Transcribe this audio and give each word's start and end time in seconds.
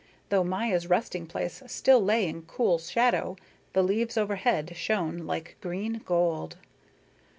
Though 0.29 0.43
Maya's 0.43 0.89
resting 0.89 1.27
place 1.27 1.61
still 1.67 2.03
lay 2.03 2.27
in 2.27 2.41
cool 2.47 2.79
shadow, 2.79 3.35
the 3.73 3.83
leaves 3.83 4.17
overhead 4.17 4.73
shone 4.75 5.27
like 5.27 5.57
green 5.61 6.01
gold. 6.03 6.57